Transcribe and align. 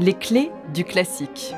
Les 0.00 0.14
clés 0.14 0.52
du 0.72 0.84
classique. 0.84 1.52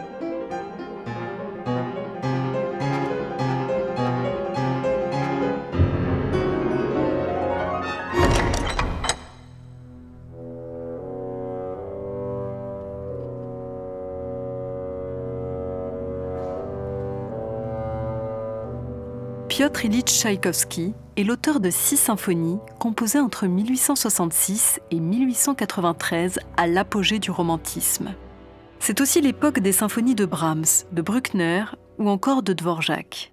Piotr 19.50 19.84
Ilyich 19.84 20.06
Tchaïkovski 20.06 20.94
est 21.18 21.24
l'auteur 21.24 21.60
de 21.60 21.68
six 21.68 21.98
symphonies 21.98 22.58
composées 22.78 23.20
entre 23.20 23.46
1866 23.46 24.80
et 24.90 24.98
1893 24.98 26.38
à 26.56 26.66
l'apogée 26.66 27.18
du 27.18 27.30
romantisme. 27.30 28.14
C'est 28.82 29.02
aussi 29.02 29.20
l'époque 29.20 29.60
des 29.60 29.72
symphonies 29.72 30.14
de 30.14 30.24
Brahms, 30.24 30.86
de 30.90 31.02
Bruckner 31.02 31.64
ou 31.98 32.08
encore 32.08 32.42
de 32.42 32.54
Dvorak. 32.54 33.32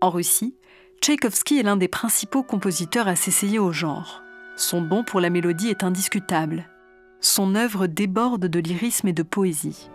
En 0.00 0.08
Russie, 0.08 0.56
Tchaïkovski 1.02 1.58
est 1.58 1.62
l'un 1.62 1.76
des 1.76 1.86
principaux 1.86 2.42
compositeurs 2.42 3.08
à 3.08 3.14
s'essayer 3.14 3.58
au 3.58 3.72
genre. 3.72 4.22
Son 4.56 4.80
don 4.80 5.04
pour 5.04 5.20
la 5.20 5.28
mélodie 5.28 5.68
est 5.68 5.84
indiscutable. 5.84 6.64
Son 7.20 7.54
œuvre 7.56 7.86
déborde 7.86 8.46
de 8.46 8.58
lyrisme 8.58 9.08
et 9.08 9.12
de 9.12 9.22
poésie. 9.22 9.90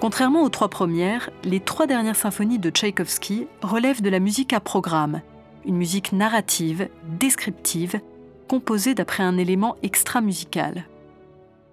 Contrairement 0.00 0.42
aux 0.44 0.48
trois 0.48 0.68
premières, 0.68 1.28
les 1.44 1.60
trois 1.60 1.86
dernières 1.86 2.16
symphonies 2.16 2.58
de 2.58 2.70
Tchaïkovski 2.70 3.46
relèvent 3.60 4.00
de 4.00 4.08
la 4.08 4.18
musique 4.18 4.54
à 4.54 4.60
programme, 4.60 5.20
une 5.66 5.76
musique 5.76 6.12
narrative, 6.12 6.88
descriptive, 7.18 8.00
composée 8.48 8.94
d'après 8.94 9.22
un 9.22 9.36
élément 9.36 9.76
extra-musical. 9.82 10.86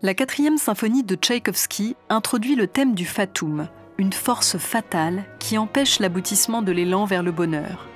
La 0.01 0.13
quatrième 0.13 0.57
symphonie 0.57 1.03
de 1.03 1.15
Tchaïkovski 1.15 1.95
introduit 2.09 2.55
le 2.55 2.67
thème 2.67 2.95
du 2.95 3.05
fatum, 3.05 3.69
une 3.97 4.11
force 4.11 4.57
fatale 4.57 5.23
qui 5.39 5.57
empêche 5.57 5.99
l'aboutissement 5.99 6.61
de 6.61 6.73
l'élan 6.73 7.05
vers 7.05 7.23
le 7.23 7.31
bonheur. 7.31 7.87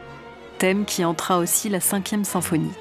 Thème 0.60 0.86
qui 0.86 1.04
entra 1.04 1.40
aussi 1.40 1.68
la 1.68 1.82
cinquième 1.82 2.24
symphonie. 2.24 2.72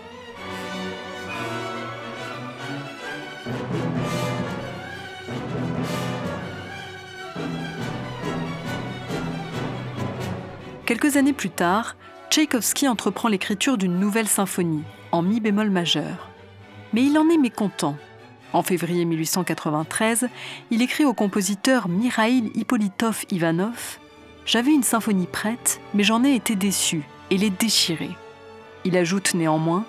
Quelques 10.91 11.17
années 11.17 11.33
plus 11.33 11.51
tard, 11.51 11.95
Tchaïkovski 12.31 12.89
entreprend 12.89 13.29
l'écriture 13.29 13.79
d'une 13.79 14.01
nouvelle 14.01 14.27
symphonie, 14.27 14.83
en 15.13 15.23
mi 15.23 15.39
bémol 15.39 15.71
majeur. 15.71 16.29
Mais 16.93 17.05
il 17.05 17.17
en 17.17 17.31
est 17.31 17.39
mécontent. 17.39 17.97
En 18.53 18.65
février 18.65 19.05
1893, 19.05 20.27
il 20.73 20.83
écrit 20.83 21.05
au 21.05 21.15
compositeur 21.15 21.89
Mikhail 21.89 22.51
Hippolytov 22.57 23.25
Ivanov 23.31 24.01
J'avais 24.45 24.73
une 24.73 24.83
symphonie 24.83 25.29
prête, 25.29 25.81
mais 25.95 26.03
j'en 26.03 26.25
ai 26.25 26.35
été 26.35 26.57
déçu 26.57 27.05
et 27.31 27.39
l'ai 27.39 27.51
déchirée. 27.51 28.11
Il 28.85 28.97
ajoute 28.97 29.35
néanmoins 29.35 29.85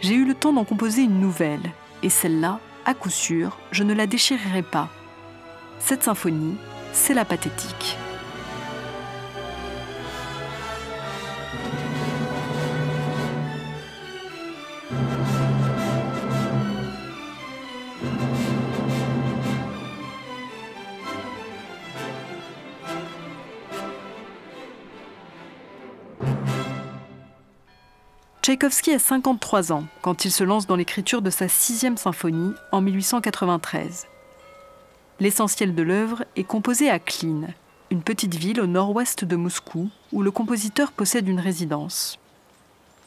J'ai 0.00 0.14
eu 0.14 0.24
le 0.24 0.34
temps 0.34 0.52
d'en 0.52 0.64
composer 0.64 1.02
une 1.02 1.20
nouvelle, 1.20 1.70
et 2.02 2.10
celle-là, 2.10 2.58
à 2.84 2.94
coup 2.94 3.10
sûr, 3.10 3.58
je 3.70 3.84
ne 3.84 3.94
la 3.94 4.08
déchirerai 4.08 4.62
pas. 4.62 4.88
Cette 5.78 6.02
symphonie, 6.02 6.56
c'est 6.92 7.14
la 7.14 7.24
pathétique. 7.24 7.96
Tchaïkovski 28.52 28.92
a 28.92 28.98
53 28.98 29.72
ans 29.72 29.84
quand 30.02 30.26
il 30.26 30.30
se 30.30 30.44
lance 30.44 30.66
dans 30.66 30.76
l'écriture 30.76 31.22
de 31.22 31.30
sa 31.30 31.48
sixième 31.48 31.96
symphonie 31.96 32.52
en 32.70 32.82
1893. 32.82 34.06
L'essentiel 35.20 35.74
de 35.74 35.82
l'œuvre 35.82 36.26
est 36.36 36.44
composé 36.44 36.90
à 36.90 36.98
Klin, 36.98 37.46
une 37.90 38.02
petite 38.02 38.34
ville 38.34 38.60
au 38.60 38.66
nord-ouest 38.66 39.24
de 39.24 39.36
Moscou 39.36 39.88
où 40.12 40.20
le 40.20 40.30
compositeur 40.30 40.92
possède 40.92 41.28
une 41.28 41.40
résidence. 41.40 42.18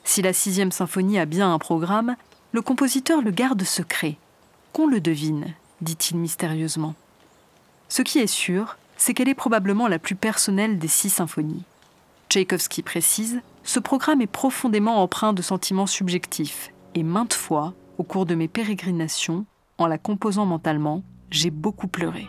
Si 0.03 0.23
la 0.23 0.33
sixième 0.33 0.71
symphonie 0.71 1.19
a 1.19 1.25
bien 1.25 1.53
un 1.53 1.59
programme, 1.59 2.15
le 2.51 2.63
compositeur 2.63 3.21
le 3.21 3.29
garde 3.29 3.61
secret. 3.61 4.17
Qu'on 4.73 4.87
le 4.87 4.99
devine, 4.99 5.53
dit-il 5.79 6.17
mystérieusement. 6.17 6.95
Ce 7.87 8.01
qui 8.01 8.17
est 8.17 8.25
sûr, 8.25 8.77
c'est 8.97 9.13
qu'elle 9.13 9.29
est 9.29 9.35
probablement 9.35 9.87
la 9.87 9.99
plus 9.99 10.15
personnelle 10.15 10.79
des 10.79 10.87
six 10.87 11.11
symphonies. 11.11 11.65
Tchaïkovski 12.29 12.81
précise 12.81 13.41
ce 13.65 13.79
programme 13.79 14.21
est 14.21 14.27
profondément 14.27 15.01
empreint 15.01 15.33
de 15.33 15.41
sentiments 15.41 15.87
subjectifs, 15.87 16.71
et 16.93 17.01
maintes 17.01 17.33
fois, 17.33 17.73
au 17.97 18.03
cours 18.03 18.27
de 18.27 18.35
mes 18.35 18.47
pérégrinations, 18.47 19.45
en 19.79 19.87
la 19.87 19.97
composant 19.97 20.45
mentalement, 20.45 21.03
j'ai 21.31 21.49
beaucoup 21.49 21.87
pleuré. 21.87 22.27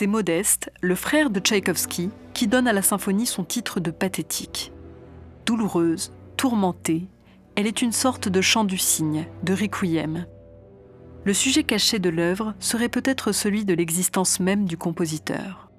C'est 0.00 0.06
Modeste, 0.06 0.72
le 0.80 0.94
frère 0.94 1.28
de 1.28 1.40
Tchaïkovski, 1.40 2.08
qui 2.32 2.48
donne 2.48 2.66
à 2.66 2.72
la 2.72 2.80
symphonie 2.80 3.26
son 3.26 3.44
titre 3.44 3.80
de 3.80 3.90
pathétique. 3.90 4.72
Douloureuse, 5.44 6.14
tourmentée, 6.38 7.06
elle 7.54 7.66
est 7.66 7.82
une 7.82 7.92
sorte 7.92 8.26
de 8.26 8.40
chant 8.40 8.64
du 8.64 8.78
cygne, 8.78 9.26
de 9.42 9.52
requiem. 9.52 10.24
Le 11.26 11.34
sujet 11.34 11.64
caché 11.64 11.98
de 11.98 12.08
l'œuvre 12.08 12.54
serait 12.60 12.88
peut-être 12.88 13.32
celui 13.32 13.66
de 13.66 13.74
l'existence 13.74 14.40
même 14.40 14.64
du 14.64 14.78
compositeur. 14.78 15.69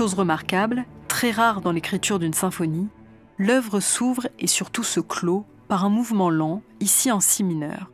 Chose 0.00 0.14
remarquable, 0.14 0.86
très 1.08 1.30
rare 1.30 1.60
dans 1.60 1.72
l'écriture 1.72 2.18
d'une 2.18 2.32
symphonie, 2.32 2.88
l'œuvre 3.36 3.80
s'ouvre 3.80 4.28
et 4.38 4.46
surtout 4.46 4.82
se 4.82 4.98
clôt 4.98 5.44
par 5.68 5.84
un 5.84 5.90
mouvement 5.90 6.30
lent, 6.30 6.62
ici 6.80 7.12
en 7.12 7.20
si 7.20 7.44
mineur. 7.44 7.90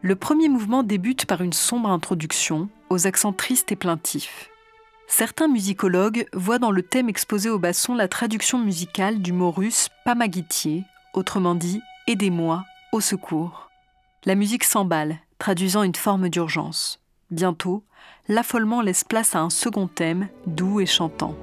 Le 0.00 0.16
premier 0.16 0.48
mouvement 0.48 0.82
débute 0.82 1.26
par 1.26 1.42
une 1.42 1.52
sombre 1.52 1.90
introduction, 1.90 2.70
aux 2.88 3.06
accents 3.06 3.34
tristes 3.34 3.70
et 3.70 3.76
plaintifs. 3.76 4.48
Certains 5.06 5.48
musicologues 5.48 6.26
voient 6.32 6.58
dans 6.58 6.70
le 6.70 6.82
thème 6.82 7.10
exposé 7.10 7.50
au 7.50 7.58
basson 7.58 7.94
la 7.94 8.08
traduction 8.08 8.58
musicale 8.58 9.20
du 9.20 9.34
mot 9.34 9.50
russe 9.50 9.90
pamagitier, 10.06 10.82
autrement 11.12 11.54
dit 11.54 11.82
Aidez-moi, 12.06 12.64
au 12.90 13.02
secours. 13.02 13.68
La 14.24 14.34
musique 14.34 14.64
s'emballe, 14.64 15.18
traduisant 15.38 15.82
une 15.82 15.94
forme 15.94 16.30
d'urgence. 16.30 17.01
Bientôt, 17.32 17.82
l'affolement 18.28 18.82
laisse 18.82 19.04
place 19.04 19.34
à 19.34 19.40
un 19.40 19.48
second 19.48 19.86
thème, 19.86 20.28
doux 20.46 20.80
et 20.80 20.86
chantant. 20.86 21.34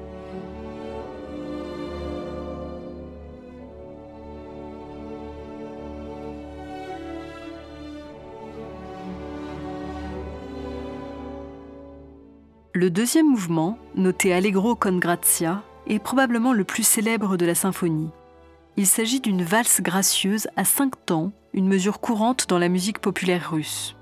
Le 12.74 12.92
deuxième 12.92 13.28
mouvement, 13.28 13.80
noté 13.96 14.32
Allegro 14.32 14.76
con 14.76 15.00
grazia, 15.00 15.64
est 15.88 15.98
probablement 15.98 16.54
le 16.54 16.66
plus 16.66 16.84
célèbre 16.84 17.36
de 17.36 17.48
la 17.48 17.56
symphonie. 17.56 18.12
Il 18.78 18.86
s'agit 18.86 19.22
d'une 19.22 19.42
valse 19.42 19.82
gracieuse 19.82 20.48
à 20.56 20.66
cinq 20.66 21.04
temps, 21.08 21.32
une 21.54 21.68
mesure 21.68 22.00
courante 22.00 22.48
dans 22.48 22.60
la 22.60 22.70
musique 22.70 23.00
populaire 23.00 23.50
russe. 23.52 23.96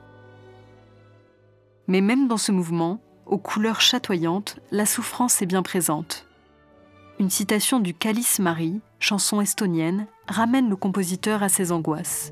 Mais 1.88 2.02
même 2.02 2.28
dans 2.28 2.38
ce 2.38 2.52
mouvement, 2.52 3.00
aux 3.26 3.38
couleurs 3.38 3.82
chatoyantes, 3.82 4.60
la 4.72 4.86
souffrance 4.86 5.42
est 5.42 5.46
bien 5.46 5.64
présente. 5.64 6.26
Une 7.20 7.30
citation 7.30 7.80
du 7.80 7.94
Calice 7.94 8.40
Marie, 8.40 8.80
chanson 9.00 9.42
estonienne, 9.42 10.08
ramène 10.28 10.70
le 10.70 10.76
compositeur 10.76 11.44
à 11.44 11.50
ses 11.50 11.72
angoisses. 11.72 12.32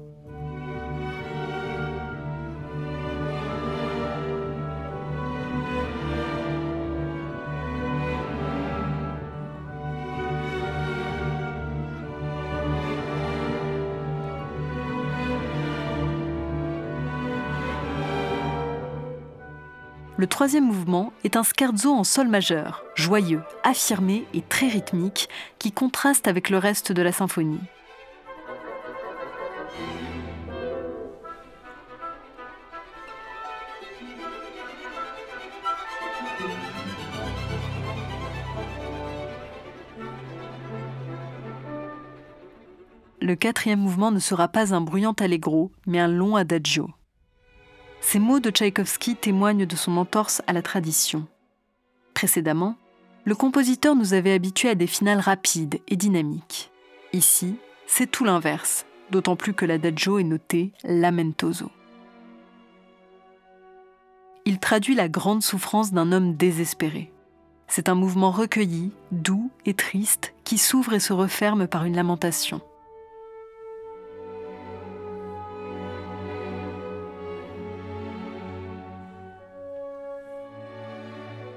Le 20.17 20.27
troisième 20.27 20.63
mouvement 20.63 21.11
est 21.25 21.35
un 21.35 21.43
scherzo 21.43 21.91
en 21.91 22.05
sol 22.05 22.29
majeur, 22.29 22.85
joyeux, 22.95 23.41
affirmé 23.63 24.25
et 24.33 24.41
très 24.41 24.69
rythmique, 24.69 25.27
qui 25.59 25.73
contraste 25.73 26.29
avec 26.29 26.49
le 26.49 26.57
reste 26.57 26.93
de 26.93 27.01
la 27.01 27.11
symphonie. 27.11 27.59
Le 43.19 43.35
quatrième 43.35 43.79
mouvement 43.79 44.11
ne 44.11 44.19
sera 44.19 44.47
pas 44.47 44.73
un 44.73 44.79
bruyant 44.79 45.15
allegro, 45.19 45.71
mais 45.87 45.99
un 45.99 46.07
long 46.07 46.37
adagio. 46.37 46.89
Ces 48.07 48.19
mots 48.19 48.39
de 48.39 48.51
Tchaïkovski 48.51 49.15
témoignent 49.15 49.65
de 49.65 49.75
son 49.75 49.97
entorse 49.97 50.43
à 50.45 50.53
la 50.53 50.61
tradition. 50.61 51.25
Précédemment, 52.13 52.75
le 53.25 53.33
compositeur 53.33 53.95
nous 53.95 54.13
avait 54.13 54.31
habitués 54.31 54.69
à 54.69 54.75
des 54.75 54.85
finales 54.85 55.19
rapides 55.19 55.81
et 55.87 55.95
dynamiques. 55.95 56.71
Ici, 57.13 57.55
c'est 57.87 58.05
tout 58.05 58.23
l'inverse, 58.23 58.85
d'autant 59.09 59.35
plus 59.35 59.55
que 59.55 59.65
l'adagio 59.65 60.19
est 60.19 60.23
noté 60.23 60.71
lamentoso. 60.83 61.71
Il 64.45 64.59
traduit 64.59 64.93
la 64.93 65.09
grande 65.09 65.41
souffrance 65.41 65.91
d'un 65.91 66.11
homme 66.11 66.35
désespéré. 66.35 67.11
C'est 67.67 67.89
un 67.89 67.95
mouvement 67.95 68.29
recueilli, 68.29 68.91
doux 69.11 69.49
et 69.65 69.73
triste 69.73 70.35
qui 70.43 70.59
s'ouvre 70.59 70.93
et 70.93 70.99
se 70.99 71.11
referme 71.11 71.67
par 71.67 71.85
une 71.85 71.95
lamentation. 71.95 72.61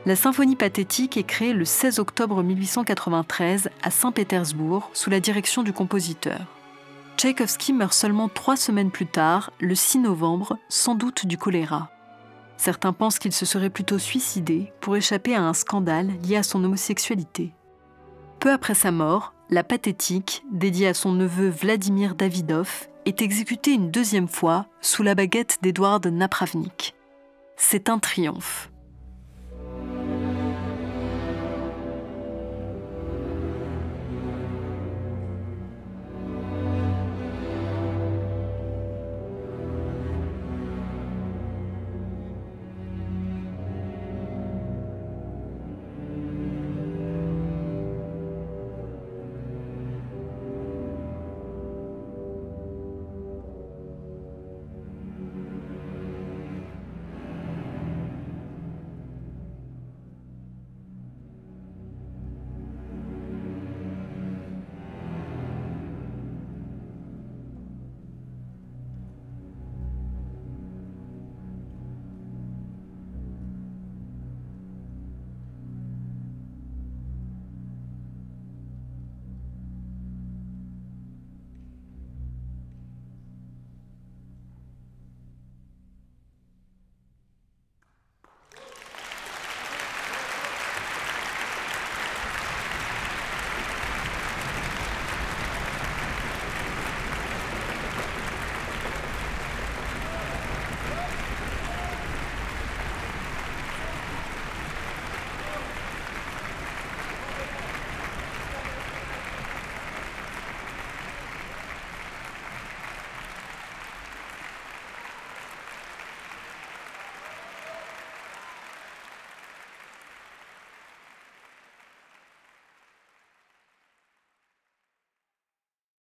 La 0.09 0.17
symphonie 0.17 0.57
pathétique 0.57 1.19
est 1.19 1.23
créée 1.23 1.53
le 1.53 1.67
16 1.67 1.99
octobre 1.99 2.43
1893 2.43 3.69
à 3.83 3.91
Saint-Pétersbourg 3.91 4.89
sous 4.95 5.11
la 5.11 5.21
direction 5.21 5.63
du 5.63 5.75
compositeur. 5.75 6.47
Tchaïkovski 7.19 7.75
meurt 7.75 7.93
seulement 7.93 8.31
trois 8.31 8.57
semaines 8.57 8.91
plus 8.91 9.05
tard, 9.05 9.53
le 9.61 9.75
6 9.75 9.99
novembre, 9.99 10.57
sans 10.71 10.95
doute 10.95 11.27
du 11.27 11.37
choléra. 11.37 11.91
Certains 12.57 12.95
pensent 12.95 13.19
qu'il 13.19 13.35
se 13.35 13.45
serait 13.45 13.69
plutôt 13.69 13.99
suicidé 13.99 14.73
pour 14.81 14.97
échapper 14.97 15.35
à 15.35 15.43
un 15.43 15.53
scandale 15.53 16.09
lié 16.27 16.37
à 16.37 16.43
son 16.43 16.65
homosexualité. 16.65 17.53
Peu 18.41 18.51
après 18.51 18.73
sa 18.73 18.91
mort, 18.91 19.35
la 19.51 19.63
pathétique, 19.63 20.43
dédiée 20.51 20.89
à 20.89 20.95
son 20.95 21.13
neveu 21.13 21.51
Vladimir 21.51 22.15
Davidov, 22.15 22.89
est 23.05 23.21
exécutée 23.21 23.73
une 23.73 23.91
deuxième 23.91 24.29
fois 24.29 24.69
sous 24.81 25.03
la 25.03 25.15
baguette 25.15 25.59
d'Edouard 25.61 26.01
Napravnik. 26.11 26.95
C'est 27.59 27.91
un 27.91 27.99
triomphe. 27.99 28.71